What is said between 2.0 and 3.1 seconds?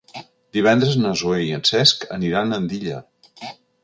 aniran a Andilla.